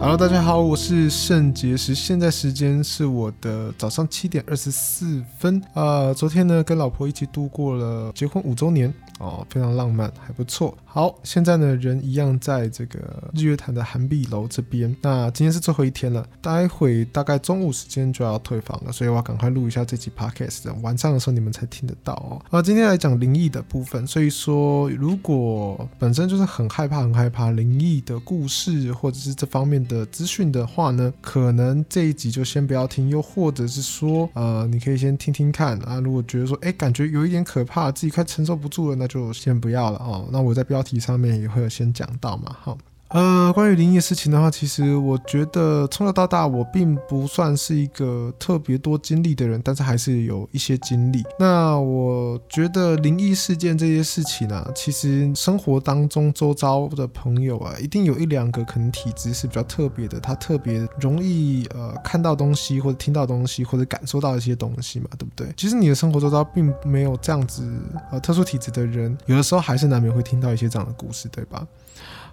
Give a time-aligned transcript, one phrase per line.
[0.00, 5.60] Hello，大家好，我是圣结石，现在时间是我的早上七点二十四分。
[5.74, 10.78] 呃，昨天呢，跟老婆一起度过了结婚五周年哦，非常浪漫，还不错。
[10.84, 12.98] 好，现在呢，人一样在这个
[13.34, 14.96] 日月潭的涵碧楼这边。
[15.02, 22.40] 那今天是最后一天了，待会大概中午时间就要退房了，所以我要赶快录一下这集 podcast，晚上的时候你们才听得到哦。
[22.56, 35.98] 啊，今天来讲灵异的部分，所以说如果本身就是很害怕、很害怕灵异的故事或者是这方面的资讯的话呢，可能这一集就先不要听，又或者是说，呃，你可以先听听看啊。
[35.98, 40.28] 如果觉得说，哎，感觉有一点可怕，自己快承受不住了，那就先不要了哦。
[40.30, 42.78] 那我在标题上面也会有先讲到嘛，好。
[43.08, 51.24] 呃，关于灵异事情的话，其实我觉得从小到大我并不算是一个特别多经历的人，但是还是有一些经历。
[51.38, 65.50] 那我觉得灵异事件这些事情呢、啊，其实生活当中周遭的朋友啊，一定有一两个可能体质是比较特别的，他特别容易呃看到东西或者听到东西或者感受到一些东西嘛，对不对？
[65.56, 67.66] 其实你的生活周遭并没有这样子
[68.12, 71.66] 呃特殊体质的人，有的时候还是难免会听到一些这样的故事，对吧？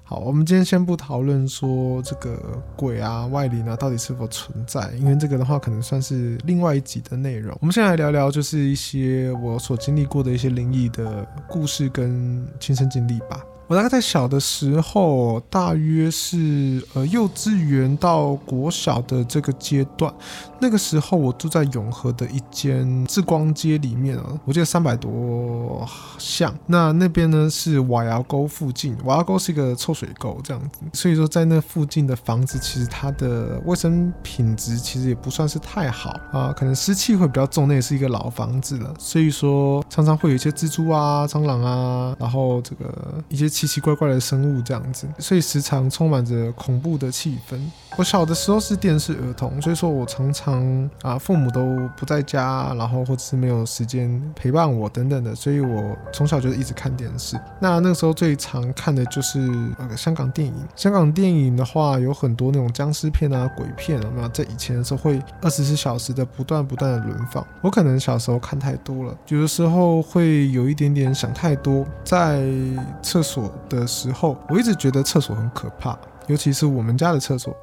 [0.07, 2.37] 好，我们今天先不讨论说这个
[2.75, 7.57] 鬼啊、外灵啊到底是否存在，因为这个的话可能算是另外一集的内容。
[7.59, 13.43] 我们先来聊聊，就是一些我所经历过的一些灵异的故事跟亲身经历吧。
[13.67, 20.13] 我大概在小的时候，大约是呃幼稚园到国小的这个阶段，
[20.59, 25.83] 那个时候我住在永和的一间志光街里面啊，我记得三百多
[26.19, 26.55] 巷。
[26.67, 42.93] 那那边呢是瓦窑沟附近，瓦窑沟是一个臭水沟这样子，所以说在那附近的房子，其实它的卫生品质其实也不算是太好啊，可能湿气会比较重，那也是一个老房子了，所以说常常会有一些蜘蛛啊、蟑螂啊，然后这个
[43.27, 43.54] 一些。
[43.55, 47.57] 奇奇怪怪的生物这样子，所以时常充满着恐怖的气氛。
[47.97, 57.39] 我小的时候是电视儿童，所以说我常常啊父母都不在家，然后或者是没有时间陪伴我等等的，所以我从小就一直看电视。
[57.57, 59.39] 那那个时候最常看的就是
[59.77, 60.53] 呃香港电影。
[60.75, 67.47] 香港电影的话有很多那种僵尸片啊、鬼片啊，那在以前的时候会二十四小时的不断不断的轮放。
[67.61, 72.43] 我可能小时候看太多了，有的时候会有一点点想太多，在
[73.01, 75.97] 厕所的时候，我一直觉得厕所很可怕。
[76.27, 77.55] 尤其是我们家的厕所，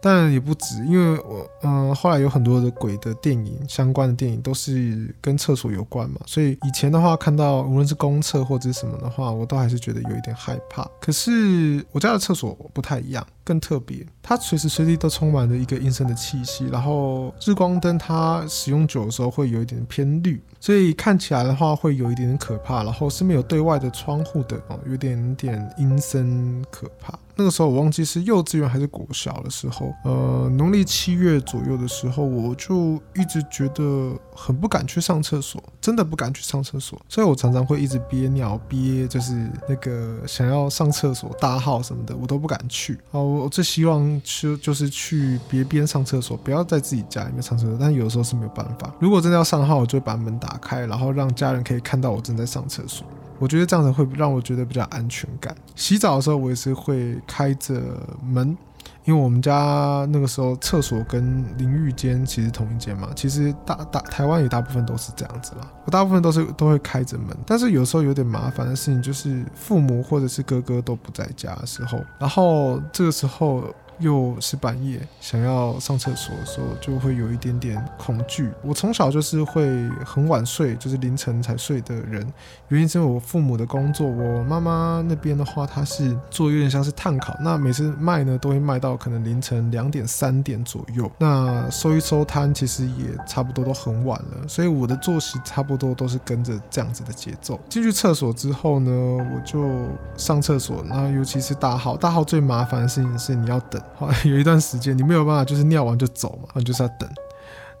[0.00, 10.86] 但也不止，因为我嗯、后来有很多的鬼的电影，相关的电影都是跟厕所有关嘛，所以以前的话看到无论是公厕或者什么的话，我都还是觉得有一点害怕。
[11.00, 13.26] 可是我家的厕所不太一样。
[13.46, 27.18] 更特别，它随时随地都充满着一个阴森的气息，然后日光灯它使用久的时候会有一点偏绿，所以看起来的话会有一点点可怕，然后是没有对外的窗户的哦，有点点阴森可怕。
[27.36, 43.24] 那个时候我忘记是幼稚园还是国小的时候，呃，农历七月左右的时候，我就一直觉得很不敢去上厕所，真的不敢去上厕所，所以我常常会一直憋尿憋，就是那个想要上厕所大号什么的，我都不敢去哦。
[43.24, 47.76] 我最希望去就是去别边上厕所，不要在自己家里面上厕所。
[47.80, 48.94] 但有的时候是没有办法。
[49.00, 53.04] 如果真的要上号，我就会把门打开，然后让家人可以看到我正在上厕所。
[53.38, 55.54] 我觉得这样子会让我觉得比较安全感。
[55.74, 57.80] 洗澡的时候，我也是会开着
[58.22, 58.56] 门。
[59.04, 65.70] 因为我们家那个时候厕所跟淋浴间其实同一间嘛，其实大大台湾也大部分都是这样子啦。
[65.84, 73.64] 我大部分都是都会开着门，但是有时候有点麻烦的事情就是父母或者是哥哥都不在家的时候，然后这个时候。
[73.98, 78.50] 又是半夜，想要上厕所的时候，就会有一点点恐惧。
[78.62, 79.66] 我从小就是会
[80.04, 82.26] 很晚睡，就是凌晨才睡的人。
[82.68, 91.10] 原因是因为我父母的工作，我妈妈那边的话，她是做有点像是碳烤，那每次卖呢都会卖到可能凌晨两点三点左右。
[91.18, 97.60] 那收一收摊，其实也差不多都很晚了，所以我的作息差不多都是跟着这样子的节奏。
[97.68, 99.68] 进去厕所之后呢，我就
[100.16, 103.80] 上厕所，那尤其是大号，大号最麻烦的事情是你要等。
[103.96, 107.08] 好， 有一段时间你没有办法，就是尿完就走嘛，你就是要等，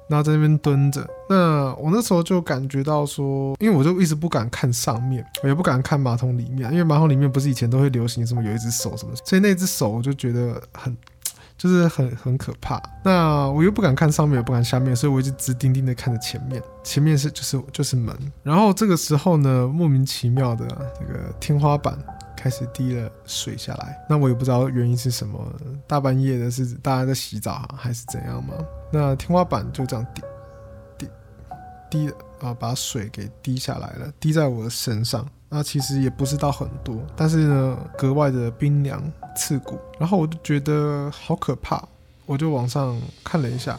[0.08, 1.06] 然后在那边蹲着。
[1.28, 10.96] 那我那时候就感觉到说，因为我就一直不敢看上面，我也不敢看马桶里面，因为马桶里面不是以前都会流行什么有一只手什么，所以那只手我就觉得很，
[11.56, 12.80] 就是很很可怕。
[13.02, 18.14] 那我又不敢看上面，也不敢下面，所以我一直直盯盯的看着前面，前面是就是就是门。
[18.42, 20.66] 然后这个时候呢，莫名其妙的
[20.98, 21.98] 这个天花板。
[22.44, 25.50] 开始滴了水下来，那我也不知道原因是什么，
[25.86, 28.52] 大半夜的是大家在洗澡还是怎样嘛？
[28.92, 30.22] 那天花板就这样滴
[30.98, 31.08] 滴
[31.90, 32.12] 滴
[32.42, 35.26] 啊，把水给滴下来了，滴在我的身上。
[35.48, 39.02] 那其实也不是到很多，但是呢，格外的冰凉
[39.34, 39.78] 刺骨。
[39.98, 41.82] 然后我就觉得好可怕，
[42.26, 43.78] 我就往上看了一下，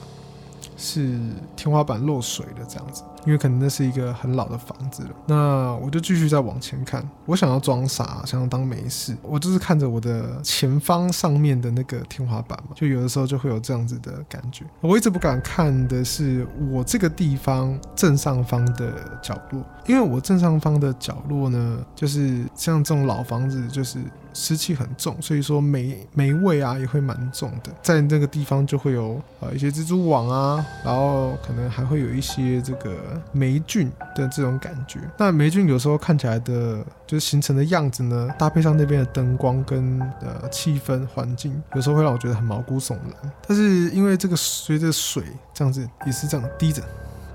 [0.75, 1.19] 是
[1.55, 3.03] 天花板漏水的这样子。
[3.27, 7.07] 因为可能那是一个很老的房子了，那我就继续再往前看。
[7.25, 14.63] 我想要装傻，想要当没事，我就是看着我的前方上面的那个天花板嘛，就有的时候就会有这样子的感觉。
[14.81, 23.99] 我一直不敢看的是我这个地方正上方的角落，因为我正上方的角落呢，就是像这种老房子，就是。
[24.37, 32.97] 湿气很重，所以说霉霉味啊也会蛮重的，在那个地方就会有呃一些蜘蛛网啊，然后可能还会有一些这个
[33.31, 34.99] 霉菌的这种感觉。
[35.17, 43.31] 那霉菌有时候看起来的，就是形成的样子呢，搭配上那边的灯光跟呃气氛环境，有时候会让我觉得很毛骨悚然。
[43.47, 45.23] 但是因为这个随着水
[45.53, 46.81] 这样子也是这样滴着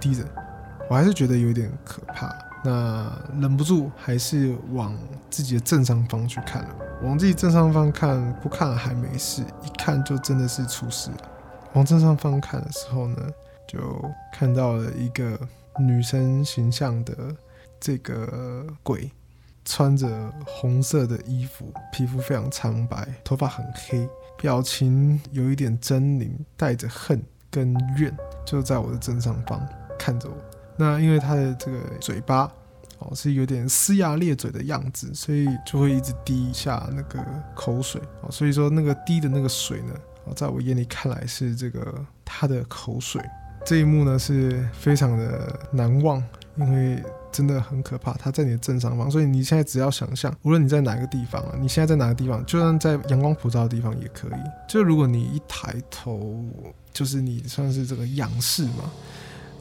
[0.00, 0.24] 滴着，
[0.88, 2.34] 我还是觉得有点可怕。
[2.62, 4.94] 那忍不住还是往
[5.30, 11.16] 自己的正上方去看了，往自己正上方看，不看还没事，一看就真的是出事了。
[11.72, 13.16] 往正上方看的时候呢，
[13.66, 13.78] 就
[14.30, 15.40] 看到了一个
[15.78, 17.14] 女生形象的
[17.80, 19.10] 这个鬼，
[19.70, 20.08] 穿着
[20.44, 28.12] 红色的衣服，皮肤非常苍白，头发很黑，表情有一点狰狞，带着恨跟怨，
[28.44, 29.64] 就在我的正上方
[29.96, 30.34] 看着我。
[30.76, 32.50] 那因为他的这个嘴巴
[32.98, 37.24] 哦是有点龇牙咧嘴的样子，所以就会一直滴下那个
[37.54, 38.28] 口水哦。
[38.28, 39.94] 所以说那个滴的那个水呢，
[40.24, 43.22] 哦，在我眼里看来是这个他的口水。
[43.64, 46.20] 这一幕呢是非常的难忘，
[46.56, 47.00] 因为
[47.32, 48.12] 真的很可怕。
[48.14, 54.40] 它在你的正上方，所以你现在只要想象，无论你在哪个地方啊，你现在在哪个地方，就算在阳光普照的地方也可以。
[54.68, 56.44] 就如果你一抬头，
[56.92, 58.90] 就是你算是这个仰视嘛。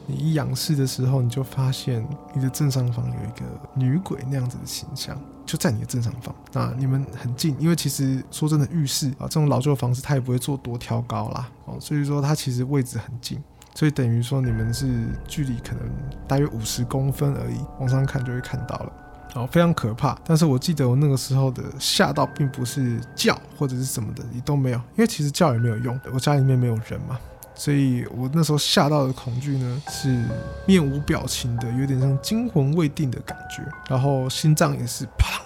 [0.06, 6.34] 你一仰视的时候，你就发现你的正上方有一个女鬼那样子的形象，就在你的正上方。
[6.52, 13.40] 那你们很近，因为其实说真的，浴室啊这种老旧房子，它也不会做多挑高啦，哦，所以说它其实位置很近，
[13.74, 14.86] 所以等于说你们是
[15.26, 15.88] 距离可能
[16.26, 18.92] 大约五十公分而已，往上看就会看到了，
[19.34, 20.18] 然后，非常可怕。
[20.24, 27.18] 但是我记得我那个时候的吓到，并不是叫或者是什么的，也都没有，因为其实叫也没有用，我家里面没有人嘛。
[27.54, 30.24] 所以我那时候吓到的恐惧呢，是
[30.66, 35.42] 面无表情的，有点像惊魂未定的感觉，然后心脏也是啪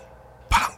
[0.49, 0.71] 啪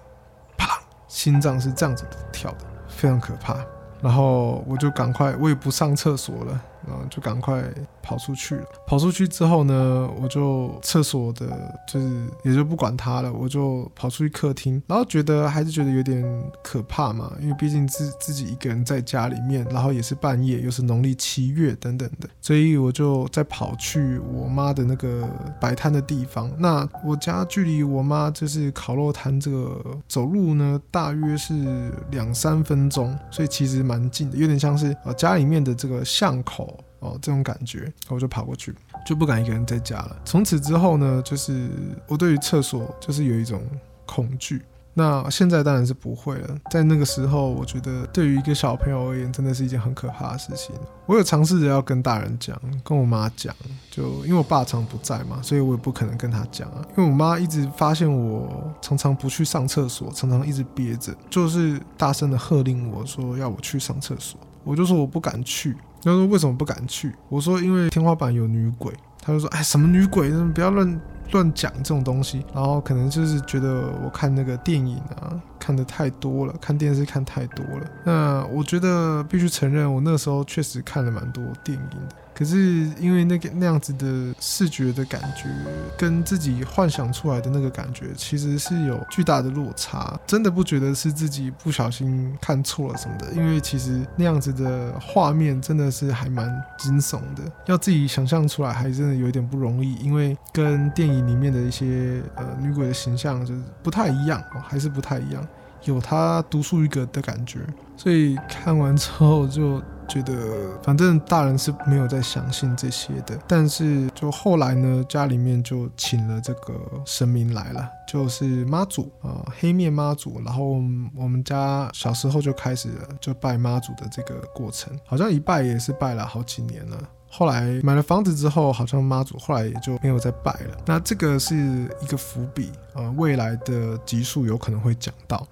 [0.57, 2.59] 啪，心脏是这样子跳的，
[2.89, 3.57] 非常可怕。
[4.01, 6.61] 然后我就赶快，我也不上厕所了。
[6.87, 7.63] 然后就赶快
[8.03, 8.65] 跑出去了。
[8.87, 11.47] 跑出去之后呢，我就厕所的，
[11.89, 14.83] 就是也就不管它了，我就跑出去客厅。
[14.87, 16.25] 然后觉得还是觉得有点
[16.63, 25.29] 可怕嘛，因为毕竟自自己一个人在家里面，然后也是半夜，又是农历七月等等的，所以我就再跑去我妈的那个
[25.61, 26.51] 摆摊的地方。
[26.59, 36.76] 那我家距离我妈就是烤肉摊这个走路呢，大约是两三分钟，所以其实蛮近的，有点像是呃家里面的这个巷口。
[37.01, 38.75] 哦，这种感觉，我就跑过去，
[39.07, 40.17] 就不敢一个人在家了。
[40.25, 41.69] 从此之后呢，就是
[42.09, 43.63] 我对于厕所就是有一种
[44.05, 44.63] 恐惧。
[44.99, 46.57] 那现在当然是不会了。
[46.71, 50.75] 在那个时候，我觉得对于一个小朋友而言，真的是一件很可怕的事情。
[51.05, 53.55] 我有尝试着要跟大人讲，跟我妈讲，
[53.91, 56.83] 就因为我爸常不在嘛，所以我也不可能跟他讲啊。
[56.97, 65.77] 因为我妈一直发现我常常不去上厕所，常常一直憋着，就是大声的喝令我说要我去上厕所，我就说我不敢去。
[66.13, 67.13] 他说为什么不敢去？
[67.29, 68.93] 我说因为天花板有女鬼。
[69.21, 70.31] 他就说哎，什么女鬼？
[70.53, 71.01] 不要乱
[71.33, 72.47] 乱讲这种东西。
[72.55, 77.91] 然后可能就是觉得我看那个电影啊，看得太多了，看电视看太多了。
[78.05, 81.97] 那我觉得必须承认，我那时候确实看了蛮多电影的。
[82.35, 85.49] 可是因为那个那样子的视觉的感觉，
[85.97, 90.21] 跟自己幻想出来的那个感觉，其实是有巨大的落差。
[90.27, 96.47] 真的不觉得是自己不小心看错了什么的，因为其实那样子的画面真的是还蛮
[96.77, 105.43] 惊悚的，要自己想象出来还真的有一点不容易，因为跟电影里面的一些呃女鬼的形象就是不太一样，还是不太一样，
[105.87, 107.61] 有它独树一格的感觉。
[107.97, 109.83] 所以看完之后就。
[110.09, 116.75] 觉得反正大人是没有在相信这些的，但是就后来呢，家里面就请了这个
[117.05, 120.41] 神明来了，就是妈祖啊，黑面妈祖。
[120.45, 120.81] 然后
[121.17, 126.97] 我们家小时候就开始了就拜妈祖的这个过程，好像一拜也是拜了好几年了。
[127.29, 130.77] 后来买了房子之后，好像妈祖后来也就没有再拜了。
[130.87, 131.55] 那这个是
[132.01, 135.47] 一个伏笔啊，未来的集数有可能会讲到。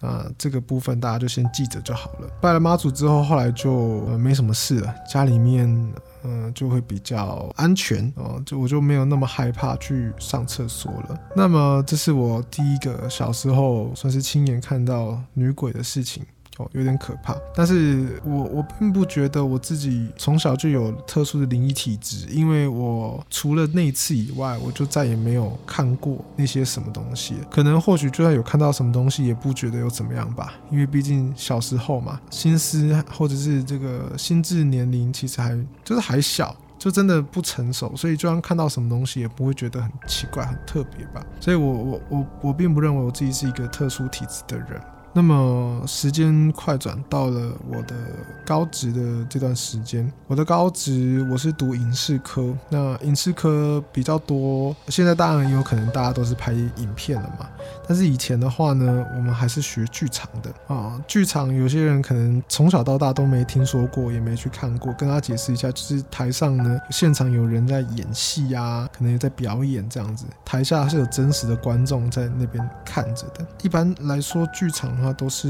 [0.00, 2.28] 啊，这个部分大家就先记着就好了。
[2.38, 4.94] 拜了妈祖之后，后来就、呃、没什么事了。
[5.08, 5.66] 家里面
[6.24, 11.18] 嗯，就会比较安全哦，就我就没有那么害怕去上厕所了。
[11.34, 16.22] 那么这是我第一个小时候算是亲眼看到女鬼的事情。
[16.58, 27.34] 哦，有点可怕，但是我我并不觉得我自己从小就有特殊的灵异体质，因为我除了那一次以外，我就再也没有看过那些什么东西。
[27.50, 41.20] 可能或许就算有看到什么东西，也不觉得有怎么样吧，因为毕竟小时候嘛，心思或者是这个心智年龄其实还就是还小，就真的不成熟，所以就算看到什么东西，也不会觉得很奇怪、很特别吧。
[41.40, 44.80] 所以我我我我并不认为我自己是一个特殊体质的人。
[45.16, 47.94] 那么时间快转到了我的
[48.44, 57.48] 高职的这段时间，我的高职我是读影视科，那影视科比较多，现在当然也有可能大家都是拍影片了嘛，
[57.86, 61.00] 但是以前的话呢，我们还是学剧场的啊。
[61.06, 73.46] 剧场有些人可能从小到大都没听说过，也没去看过，跟他解释一下，就是台上呢现场有人在演戏呀，可能也在表演这样子，台下是有真实的观众在那边看着的。
[73.62, 75.03] 一般来说，剧场。
[75.04, 75.48] 它都是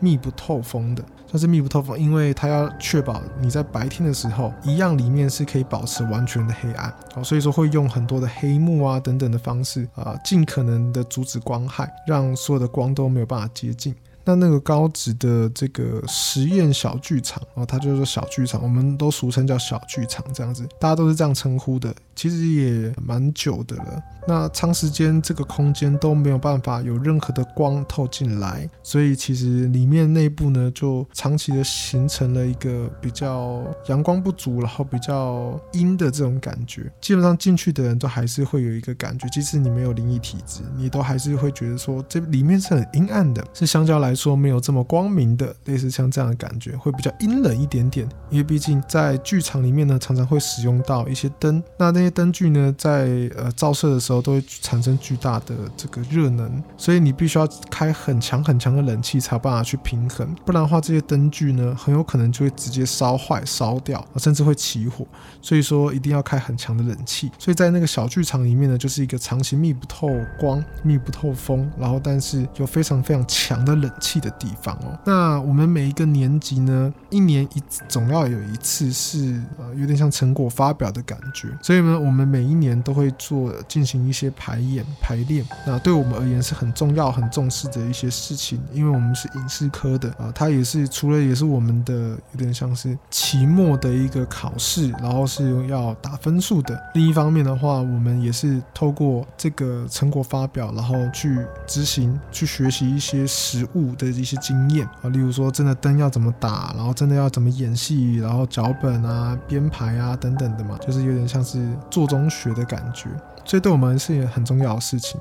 [0.00, 13.94] 密不透风的，它是密不透风，因为它要确保你在白天的时候，一样里面是可以保持完全的黑暗，好，所以说会用很多的黑幕啊等等的方式啊，尽可能的阻止光害，让所有的光都没有办法接近。
[14.28, 21.94] 那那个高职的这个实验小剧场啊，它就是小剧场，我们都俗称叫小剧场这样子，大家都是这样称呼的。
[22.14, 24.02] 其实也蛮久的了。
[24.26, 36.92] 那长时间这个空间都没有办法有任何的光透进来，所以其实里面内部呢，就长期的形成了一个比较阳光不足，然后比较阴的这种感觉。
[37.00, 48.08] 基本上进去的人都还是会有一个感觉，即使你没有灵异体质，你都还是会觉得说这里面是很阴暗的，是相较来说没有这么光明的，类似像这样的感觉，会比较阴冷一点点。
[48.30, 65.06] 因为毕竟在剧场里面呢，常常会使用到一些灯，那那些灯具呢，在呃照射的时候都会产生巨大的这个热能，所以你必须要开很强很强的冷气才有办法去平衡，不然的话这些灯具呢，很有可能就会直接烧坏、烧掉，甚至会起火。
[65.40, 67.30] 所以说一定要开很强的冷气。
[67.38, 70.08] 所以在那个小剧场里面呢，就是一个长期密不透
[70.38, 74.98] 光、密不透风，然后但是有非常非常强的冷气的地方哦。
[75.04, 81.98] 那我们每一个年级呢，一年一总要有一次是呃有点像成果发表的感觉，所以呢。
[82.08, 91.92] 我们每一年都会做进行一些排演排练，那对我们而言是很重要、很重视的一些事情，因为我们是影视科的啊，它也是除了也是我们的
[92.32, 96.80] 有点像是期末的一个考试，然后是要打分数的。
[96.94, 111.68] 另一方面的话，我们也是透过这个成果发表，然后去执行、去学习一些实务的一些经验啊，例如说真的灯要怎么打，然后真的要怎么演戏，然后脚本啊、编排啊等等的嘛，就是有点像是。
[111.90, 113.08] 做中学的感觉，
[113.44, 115.20] 所以对我们是很重要的事情。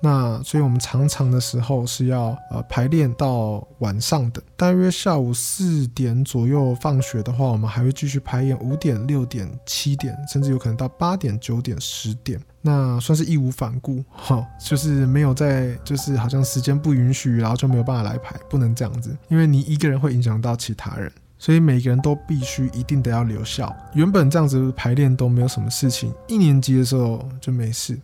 [0.00, 12.40] 那所以我们常常的时候是要呃排练到晚上的，大约下午四点左右放学的话，我们还会继续排演五点、六点、七点，甚至有可能到八点、九点、十点。
[12.62, 21.12] 那算是义无反顾， 哈，就是没有在，就是好像时间不允许，然后就没有办法来排，不能这样子，因为你一个人会影响到其他人。
[21.38, 23.74] 所以每个人都必须一定得要留校。
[23.94, 27.98] 原本这样子排练都没有什么事情，一年级的时候就没事。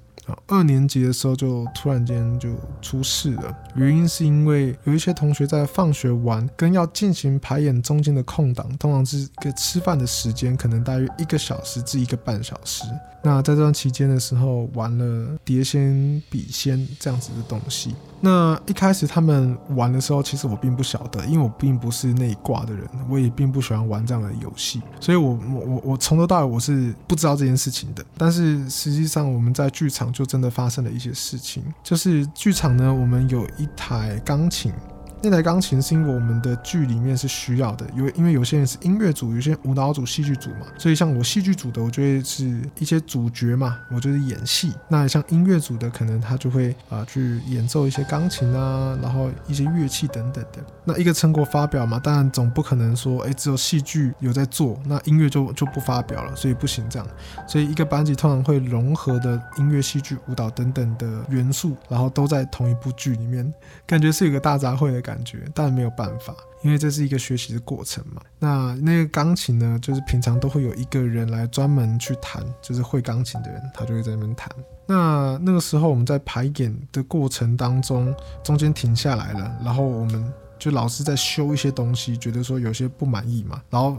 [0.48, 2.50] 二年级的时候就突然间就
[2.82, 12.84] 出事了，原因是因为有一些同学在放学完跟要进行排演中间的空档，通常是一个吃饭的时间，可能大约一个小时至一个半小时。
[13.22, 17.94] 那在这段期间的时候，玩了碟仙、笔仙这样子的东西。
[18.20, 28.04] 那一开始他们玩的时候，其实我并不晓得，因为我并不是那一挂的人，我也并不喜欢玩这样的游戏，所以我我我我从头到尾我是不知道这件事情的。
[28.16, 34.72] 但是实际上我们在剧场就真的发生了一些事情，就是剧场呢，我们有一台钢琴。
[35.20, 44.72] 那台钢琴是因为我们的剧里面是需要的，因为因为有些人是音乐组，有些舞蹈组、戏剧组嘛，所以像我戏剧组的，我就会是一些主角嘛，我就是演戏。
[44.88, 50.64] 那像音乐组的，可能他就会啊、去演奏一些钢琴啊，然后一些乐器等等的。
[50.84, 57.06] 那一个成果发表嘛，当然总不可能说，哎，只有戏剧有在做，那音乐就就不发表了，所以不行这样。
[57.46, 63.52] 所以一个班级通常会融合的音乐、戏剧、舞蹈等等的元素，然后都在同一部剧里面，
[63.84, 68.20] 感觉是有个大杂烩的感觉，但没有办法，因为这是一个学习的过程嘛。
[68.38, 74.48] 那那个钢琴呢，就是平常都会有一个人来专门去弹，就是会钢琴的人，他就会在那边弹。
[74.86, 83.96] 那那个时候我们在排演的过程当中，中间停下来了，然后我们就老是在修一些东西，觉得说有些不满意嘛，然后。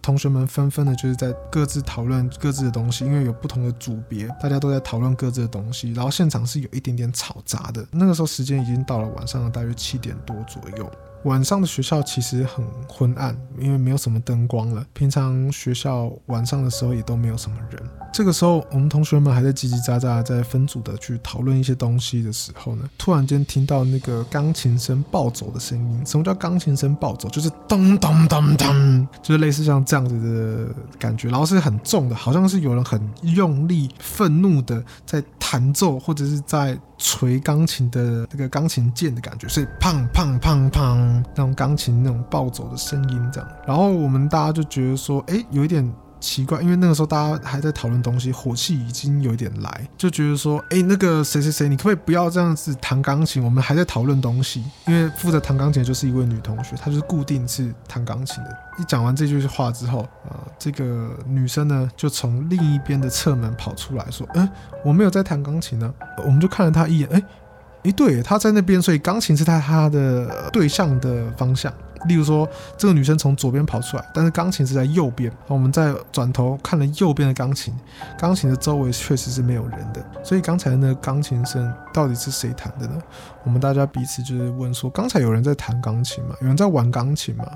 [0.00, 7.86] 同学们纷纷的就是在各自讨论各自的东西，因为有不同的组别，大家都在讨论各自的东西，然后现场是有一点点吵杂的。
[7.90, 10.90] 那个时候时间已经到了晚上的大约七点多左右。
[11.24, 14.84] 晚上的学校其实很昏暗，因为没有什么灯光了。
[14.94, 17.82] 平常学校晚上的时候也都没有什么人。
[18.12, 26.02] 这个时候，我们同学们还在叽叽喳喳，在分组的去讨论一些东西的时候呢，突然间听到那个钢琴声暴走的声音。
[26.04, 27.28] 什么叫钢琴声暴走？
[27.28, 41.24] 就是咚咚咚咚，就是类似像这样子的感觉，然后是很重的，好像是有人很用力、愤怒的在弹奏，或者是在捶钢琴的那个钢琴键的感觉，所以砰砰砰砰。
[41.34, 45.90] 那种钢琴那种暴走的声音，这样，然后我们大家就觉得说，哎，有一点
[46.20, 53.42] 奇怪，因为那个时候大家还在讨论东西，火气已经有一点来，就觉得说，哎，那个谁谁谁，你可不可以不要这样子弹钢琴？
[53.42, 54.62] 我们还在讨论东西。
[54.86, 58.56] 因为负责弹钢琴的就是一位女同学，她就是固定是弹钢琴的。
[58.78, 64.48] 一讲完这句话之后，啊、这个女生呢就从另一边的侧门跑出来说，嗯，
[64.84, 65.92] 我没有在弹钢琴呢。
[66.24, 67.22] 我们就看了她一眼，哎。
[67.84, 71.72] 诶，对，她在那边，所以钢琴是在她的对向的方向。
[72.06, 75.32] 例如说，这个女生从左边跑出来，但是钢琴是在右边。
[75.46, 77.74] 我们再转头看了右边的钢琴，
[78.18, 80.04] 钢琴的周围确实是没有人的。
[80.22, 83.00] 所以刚才那个钢琴声到底是谁弹的呢？
[83.44, 86.34] 我们大家彼此就是问说：刚才有人在弹钢琴吗？
[86.42, 87.46] 有人在玩钢琴吗？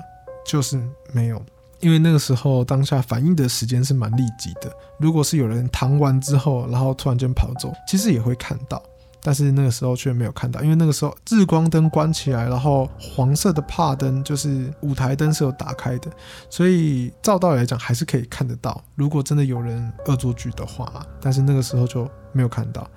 [0.43, 0.81] 就是
[1.11, 1.39] 没有，
[1.79, 4.71] 因为那个时候当下反应的时间是蛮立即的。
[4.99, 8.81] 如果是有人弹完之后，然后突然间跑走，其实也会看到。
[9.21, 16.11] 但是那个时候却没有看到，因为那个时候日光灯关起来，然后黄色的帕灯就是舞台灯是有打开的，
[16.47, 18.79] 所以照道理来讲还是可以看得到。
[18.93, 22.87] 如果真的有人恶作剧的话，但是那个时候就没有看到。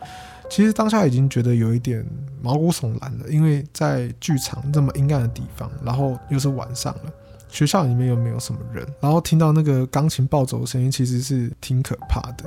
[0.50, 2.06] 其实当下已经觉得有一点
[2.42, 7.12] 毛骨悚然了，因为在剧场这么阴暗的地方，然后又是晚上了。
[7.48, 12.44] 学校里面又没有什么人，然后听到那个钢琴暴走的声音，其实是挺可怕的，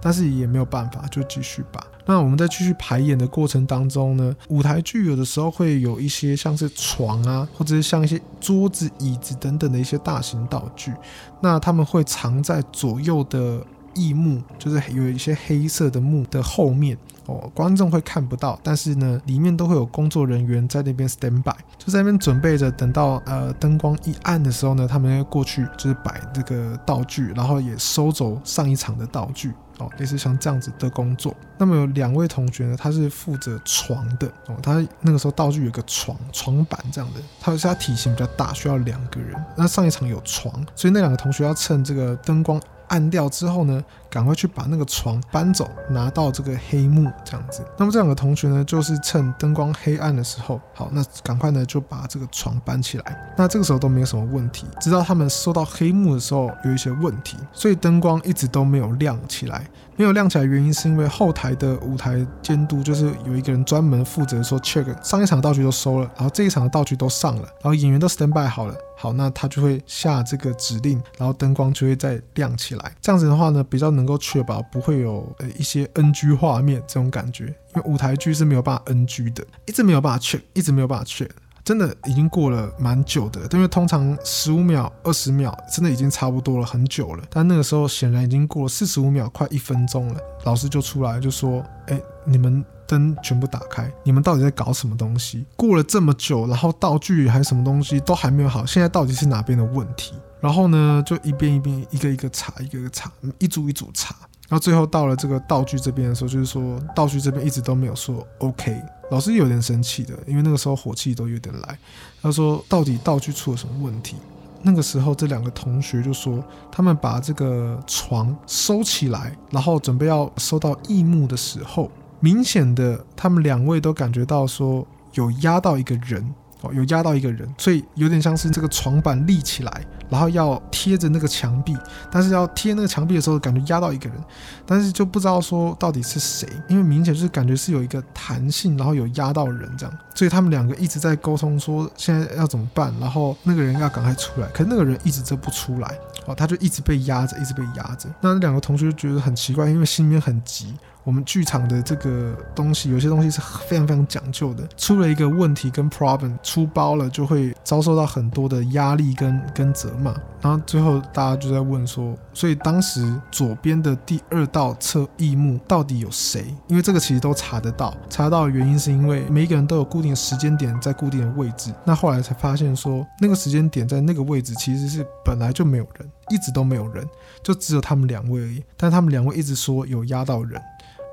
[0.00, 1.86] 但是也没有办法，就继续吧。
[2.04, 10.92] 那我们在继续排演的过程当中呢，舞台剧有的时候会有一些像是床啊，或者是像一些桌子、椅子等等的一些大型道具，
[11.40, 16.98] 那他们会藏在左右的翼幕，就是有一些黑色的幕的后面。
[17.26, 31.34] 哦，观众会看不到，但是呢，里面都会有工作人员在那边 stand by，就在那边准备着，等到呃灯光一暗的时候呢，他们会过去就是摆这个道具，然后也收走上一场的道具，哦，类似像这样子的工作。
[31.58, 39.32] 那么有两位同学呢，他是负责床的，哦，他那个时候道具有个床床板这样的，他是他体型比较大，需要两个人。
[39.56, 42.60] 那上一场有床，所以那两个同学要趁这个灯光。
[42.92, 47.64] 按掉之后呢，赶快去把那个床搬走，拿到这个黑幕这样子。
[47.78, 53.34] 那么这两个同学呢，就是趁灯光黑暗的时候，好，那赶快呢就把这个床搬起来。
[53.38, 59.66] 那这个时候都没有什么问题，直到他们收到黑幕的时候有一些问题，所以灯光一直都没有亮起来。
[59.96, 68.74] 没有亮起来原因是因为后台的舞台监督就是有一个人专门负责说 check 上一场道具都收了，然后这一场的道具都上了，然后演员都 stand by 好了。
[68.96, 72.92] 好，那他就会下这个指令，然后灯光就会再亮起来。
[73.00, 81.28] 这样子的话呢，比较能够确保不会有呃一些 NG 画面这种感觉，因为舞台剧是没有办法 NG 的，一直没有办法 check，一直没有办法 check，
[81.64, 87.24] 真的已经过了蛮久的，因为通常十五秒、二十秒真的已经差不多了，很久了。
[87.30, 95.46] 但那个时候显然已经过了四十五秒，快一分钟了，老师就出来就说：“哎，你们。”灯全部打开，你们到底在搞什么东西？
[95.56, 100.12] 过了这么久，然后道具还是什么东西都还没有好，现在到底是哪边的问题？
[100.42, 104.14] 然后呢，就一遍一遍，一个一个查，一个一个查，一组一组查，
[104.46, 108.78] 然后最后到了这个道具这边的时候，就是说道具这边一直都没有说 OK，
[109.10, 111.78] 老师有点生气的，因为那个时候火气都有点来。
[112.22, 114.16] 他说到底道具出了什么问题？
[114.62, 121.90] 那个时候这两个同学就说，他们把这个床收起来，然后准备要收到异幕的时候。
[122.20, 126.24] 明显的，他们两位都感觉到说有压到一个人
[126.60, 131.74] 哦，有压到一个人，所以有点像是这个床板立起来，然后要贴着那个墙壁，
[132.10, 134.18] 但是要贴那个墙壁的时候，感觉压到一个人，
[134.66, 145.96] 但是就不知道说到底是谁，因为明显就是感觉是有一个弹性，然后有压到人这样，所以他们两个一直在沟通说现在要怎么办，然后那个人要赶快出来，可是那个人一直就不出来
[146.26, 150.74] 哦，他就一直被压着，一直被压着，那两个同学就觉得很奇怪，因为心里面很急。
[151.04, 160.14] 我们剧场的这个东西，有些东西是非常非常讲究的，出了一个问题跟 problem 出包了，就会遭受到很多的压力跟跟责骂。
[160.40, 166.44] 然后最后大家就在问说，所以当时左边的第二道侧翼幕到底有谁？
[166.66, 171.72] 因为这个其实都查得到，查得到的原因是因为每一个人都有固定的时间点在固定的位置。
[171.84, 177.06] 那后来才发现说，那个时间点在那个位置其实是本来就没有人，一直都没有人，
[177.42, 178.64] 就只有他们两位而已。
[178.76, 180.60] 但他们两位一直说有压到人，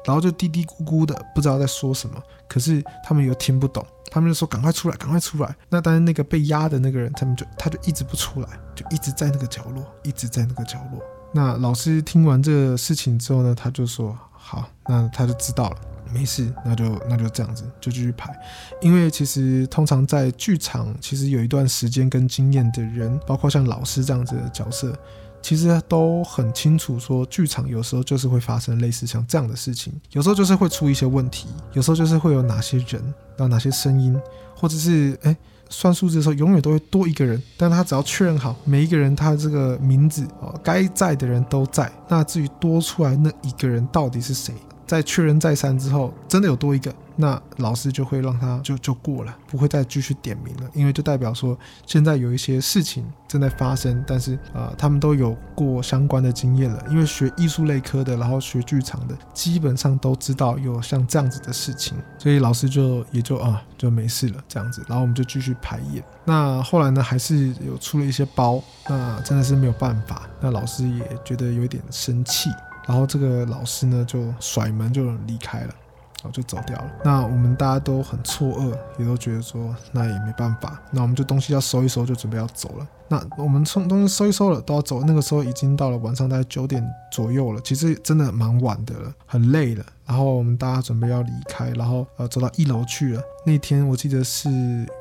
[0.06, 3.86] 然后就嘀嘀咕咕的不知道在说什么，可是他们又听不懂。
[4.12, 11.00] 他们就说：“赶快出来，赶快出来！”那但是那个被压的那个人，他们就他就一直不出来，就一直在那个角落，一直在那个角落。
[11.32, 15.78] 那老师听完这个事情之后呢，他就说：“好，那他就知道了，
[16.12, 18.36] 没事，那就那就这样子，就继续排。
[18.82, 24.92] 因为其实通常在剧场，其实有一段时间跟经验的人，包括像老师这样子的角色。”
[25.42, 33.02] 其实都很清楚，说剧场有时候就是会发生类似像这样的事情，有时候就是会出一些问题，有时候就是会有哪些人，
[33.36, 34.20] 然后哪些声音，
[34.56, 35.36] 或者是哎
[35.70, 44.54] 算数字的时候永远都会多一个人，但他只要确认好每一个人他这个名字哦，该在的人都在，那至于多出来那一个人到底是谁？
[44.88, 66.02] 在确认再三之后，真的有多一个，那老师就会让他就就过了，不会再继续点名了，因为就代表说现在有一些事情正在发生，但是啊、他们都有过相关的经验了，因为学艺术类科的，然后学剧场的，基本上都知道有像这样子的事情，所以老师就也就啊就没事了这样子，然后我们就继续排演。
[66.24, 72.50] 那后来呢，还是有出了一些包，那真的是没有办法，那老师也觉得有点生气。
[72.88, 75.74] 然后这个老师呢，就甩门就离开了，
[76.22, 76.92] 然后就走掉了。
[77.04, 82.88] 那我们大家都很错愕，也都觉得说那也没办法，那我们就东西要收一收，就准备要走了。
[83.12, 85.04] 那我们从东西收一收了，都要走。
[85.04, 89.84] 那个时候已经到了晚上大概九点左右了，其实真的蛮晚的了，很累了。
[90.06, 93.22] 然后我们大家准备要离开，然后呃走到一楼去了。
[93.46, 94.50] 那天我记得是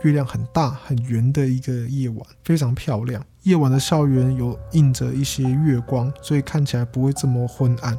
[0.03, 3.23] 月亮很大很圆的一个夜晚，非常漂亮。
[3.43, 7.99] 夜晚的校园有映着一些月光，所以看起来不会这么昏暗，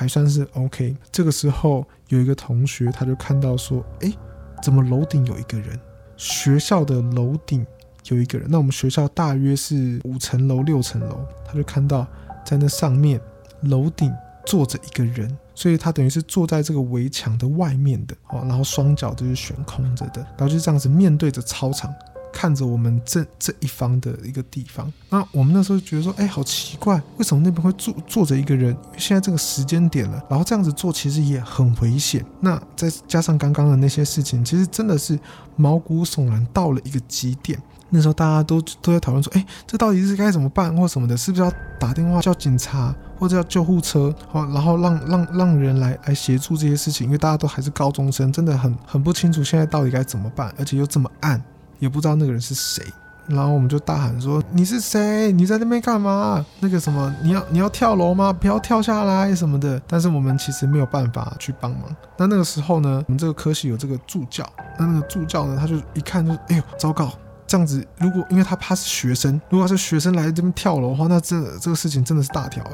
[0.00, 0.96] 还算是 OK。
[1.12, 4.16] 这个时候有一个同学他就看到说：“诶，
[4.62, 5.78] 怎么楼顶有一个人？
[6.16, 7.66] 学校的楼顶
[8.06, 8.48] 有一个人。
[8.50, 12.06] 那我们学校大约是五层楼、六层楼，他就看到
[12.46, 13.20] 在那上面
[13.64, 14.10] 楼顶
[14.46, 21.94] 坐着一个人，所以他等于是坐在这个围墙的外面的哦，然后双脚都是悬空着的，然后就这样子面对着操场。”
[22.40, 28.74] 看着我们这这一方的一个地方，那我们那时候觉得说，哎，好奇怪，为什么那边会坐坐着一个人？
[28.96, 32.24] 现在这个时间点了，然后这样子做其实也很危险。
[32.40, 35.20] 那再加上刚刚的那些事情，其实真的是
[35.54, 37.60] 毛骨悚然到了一个极点。
[37.90, 41.14] 那时候大家都都在讨论说，哎，这到底是该怎么办，或什么的？
[41.14, 44.14] 是不是要打电话叫警察，或者叫救护车？
[44.30, 51.38] 好，然后让让让人来来协助这些事情，因为大家都还是高中生，真的很很不清楚现在到底该怎么办，而且又这么暗。
[51.80, 52.84] 也不知道那个人是谁，
[53.26, 55.32] 然后我们就大喊说：“你是谁？
[55.32, 56.44] 你在那边干嘛？
[56.60, 58.32] 那个什么，你要你要跳楼吗？
[58.32, 61.82] 不要跳下来什么的。”但是我们其实没有办法去帮忙。
[62.16, 67.10] 那那个时候呢，我们这个科系有这个助教，那那个助教呢，他就一看就，哎呦，糟糕。
[67.50, 72.70] 这样子，如果因为他怕是学生，如果是学生来这边跳楼的话，那这这个事情真的是大条了。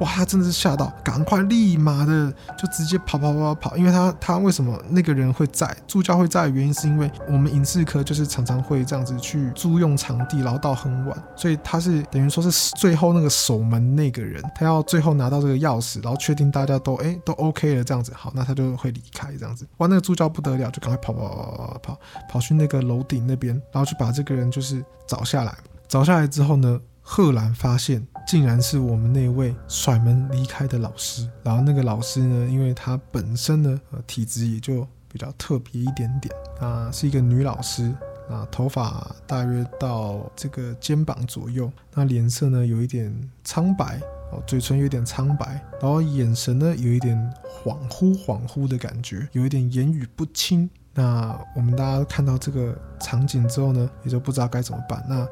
[0.00, 19.64] 哇，他真的是吓到，赶快立马的就直接跑跑跑跑跑，因为他他为什么那个人会在助教会在原因，是因为我们影视科就是常常会这样子去租用场地，然后到很晚，所以他是等于说是最后那个守门那个人，他要最后拿到这个钥匙，然后确定大家都哎都 OK 了这样子，好，那他就会离开这样子。
[19.76, 24.15] 哇，那个助教不得了，就赶快跑跑跑跑跑跑去那个楼顶那边，然后去把。
[24.16, 25.54] 这个人就是找下来，
[25.86, 31.28] 找下来之后呢，赫然发现竟然是我们那位甩门离开的老师。
[31.42, 37.94] 然后那个老师呢，因为他本身呢，呃，体质也就比较特别一点点啊，是一个女老师
[38.30, 44.00] 啊，头发大约到这个肩膀左右，那脸色呢有一点苍白
[44.32, 47.14] 哦，嘴唇有点苍白，然后眼神呢有一点
[47.62, 50.70] 恍惚恍惚的感觉，有一点言语不清。
[50.96, 55.04] 那我们大家看到这个场景之后呢，也就不知道该怎么办。
[55.08, 55.28] 那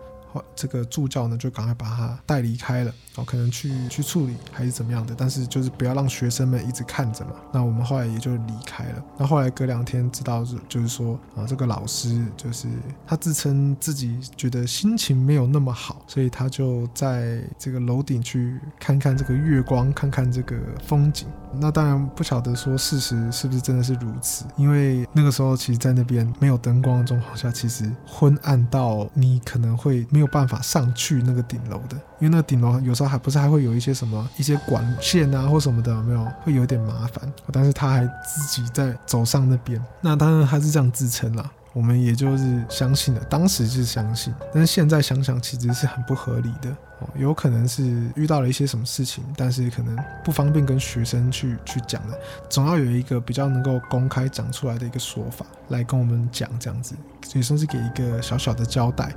[0.57, 7.37] 这个助教呢，就赶快把他带离开了，然后可能去去处理还是怎么样的，但是就是不要让学生们一直看着嘛。
[7.53, 9.05] 那我们后来也就离开了。
[9.17, 12.67] 那后来隔两天知道是就是说啊，这个老师就是
[13.07, 21.29] 他自称自己觉得心情没有那么好，所以他就在这个楼顶去看看这个月光，看看这个风景。
[21.61, 37.33] 那当然不晓得说事实是不是真的是如此，因为那个时候其实，在那边没有灯光的状况下，其实昏暗到你可能会没有办法上去那个顶楼的，因为那个顶楼有时候还不是还会有一些什么一些管线啊或什么的，有没有会有点麻烦。
[37.53, 41.51] 但是他还自己在走上那边，那当然还是这样自称啦。
[41.75, 47.83] 我们也就是相信了，当时是相信，但是现在想想其实是很不合理的哦，有可能是
[48.15, 56.95] 遇到了一些什么事情，但是可能不方便跟学生去去讲的，总要有一个比较能够公开讲出来的一个说法来跟我们讲，这样子
[57.35, 59.13] 也算是给一个小小的交代。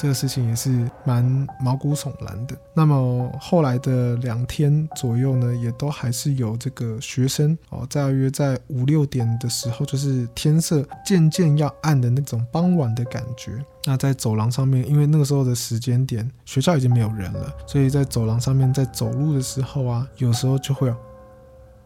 [0.00, 2.56] 这个事情也是蛮毛骨悚然的。
[2.72, 13.62] 那么后来的两天左右呢，也都还是有这个学生哦，在约在五六点的时候，就是天色渐渐要暗的那种傍晚的感觉。
[13.84, 20.94] 那在走廊上面，因为那个时候的时间点，学校已经没有人了，所以在走廊上面在走路的时候啊，有时候就会有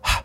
[0.00, 0.24] 哈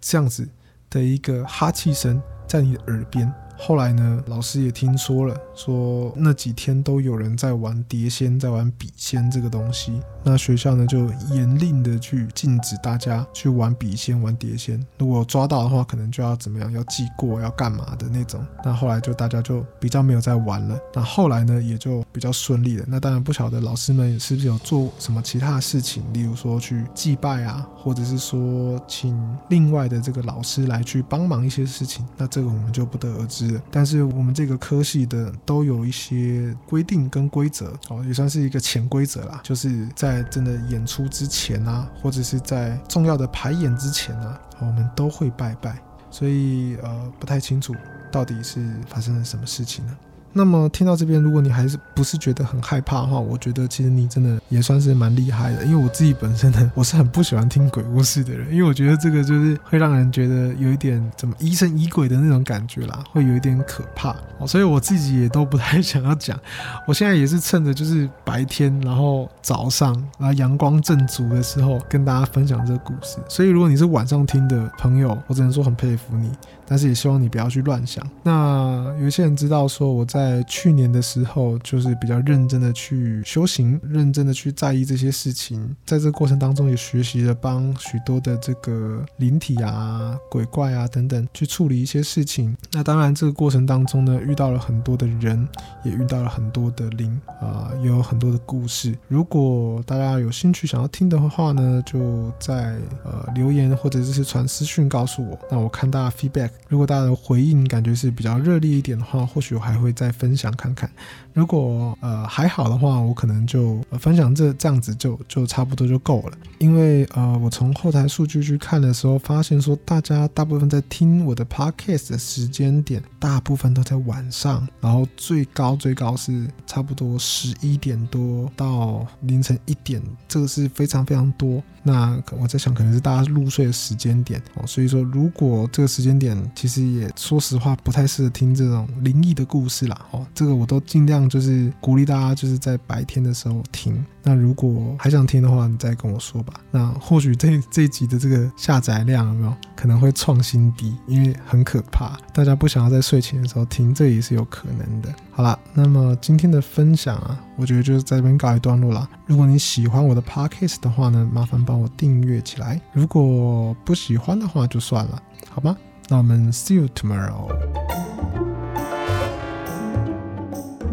[0.00, 0.48] 这样子
[0.90, 3.32] 的一个哈气声在你的耳边。
[3.64, 10.00] 后来呢，老师也听说了，说那几天都有人在玩碟仙，在玩笔仙这个东西。
[10.24, 14.84] 那学校呢，就严令的去禁止大家去玩笔仙、玩碟仙。
[14.98, 18.44] 如果抓到的话，可能就要怎么样，要记过，要干嘛的那种。
[18.64, 20.76] 那后来就大家就比较没有在玩了。
[20.92, 22.84] 那后来呢，也就比较顺利了。
[22.88, 29.16] 那当然不晓得老师们是不是有做什么其他的事情，例如说去祭拜啊，或者是说请
[29.50, 32.04] 另外的这个老师来去帮忙一些事情。
[32.16, 40.12] 那这个我们就不得而知但是我们这个科系的都有一些规定跟规则，哦，也算是一个潜规则啦，就是在。
[40.12, 47.74] 在真的演出之前啊，或者是在重要的排演之前啊，我们都会拜拜，所以呃不太清楚
[48.10, 49.96] 到底是发生了什么事情呢？
[50.32, 55.64] 那么听到这边，如果你还是不是觉得很害怕的话，我觉得其实你真的也算是蛮厉害的。
[55.64, 64.16] 因为我自己本身呢，我是很不喜欢听鬼故事的人，因为我觉得这个就是会让人觉得有一点怎么疑神疑鬼的那种感觉啦，会有一点可怕。
[64.46, 66.38] 所以我自己也都不太想要讲。
[66.86, 73.18] 我现在也是趁着就是白天，然后早上，然后阳光正足的时候跟大家分享这个故事。
[73.28, 76.30] 所以如果你是晚上听的朋友，我只能说很佩服你，
[76.72, 78.02] 但是也希望你不要去乱想。
[78.22, 80.42] 那有一些人知道说我在。
[80.48, 85.74] 去年的时候，就是比较认真的去修行，认真的去在意这些事情。
[85.84, 92.56] 在这个过程当中，也学习了帮许多的这个灵体啊、鬼怪啊等等去处理一些事情。
[92.70, 95.48] 那当然，这个过程当中呢，遇到了很多的人，
[95.84, 98.96] 也遇到了很多的灵啊，也有很多的故事。
[99.08, 105.38] 如果大家有兴趣想要听的话呢，就在呃留言或者是传私讯告诉我。
[105.50, 110.10] 那我看大家 feedback，如果大家的回应感觉是比较热烈一点的话，或许我还会再。
[110.22, 110.88] 分享看看，
[111.32, 116.38] 如果呃还好的话，我可能就、呃、分享这这样子就就差不多就够了。
[116.58, 131.62] 因为呃我从后台数据去看的时候，发现说大家大部分在听我的 podcast 的时间点，大部分都在晚上，然后最高最高是差不多十一点多到凌晨一点，这个是非常非常多。
[131.84, 140.06] 那我在想，可能是大家入睡的时间点哦，所以说如果这个时间点，其实也说实话不太适合听这种灵异的故事啦。
[140.12, 144.04] 哦，这个我都尽量就是鼓励大家就是在白天的时候听。
[144.22, 146.54] 那如果还想听的话，你再跟我说吧。
[146.70, 150.96] 那或许这这一集的这个下载量有没有可能会创新低？
[151.06, 155.12] 因为很可怕，大家不想要在睡前的时候听，这也是有可能的。
[155.32, 159.08] 好啦，那么今天的分享啊，我觉得就是在这边告一段落啦。
[159.26, 162.80] 如果你喜欢我的 podcast 的话呢，麻烦帮我订阅起来。
[162.92, 165.76] 如果不喜欢的话就算了，好吗？
[166.08, 168.01] 那我们 see you tomorrow。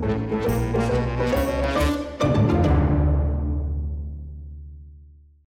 [0.09, 0.38] Thank you.